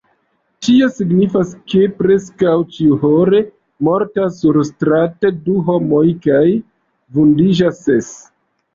[0.67, 3.43] Tio signifas, ke preskaŭ ĉiuhore
[3.91, 6.45] mortas surstrate du homoj kaj
[7.21, 8.15] vundiĝas ses.